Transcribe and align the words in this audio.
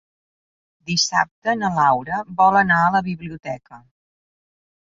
Dissabte 0.91 1.55
na 1.59 1.71
Laura 1.77 2.23
vol 2.41 2.59
anar 2.65 2.81
a 2.87 2.91
la 2.97 3.05
biblioteca. 3.11 3.83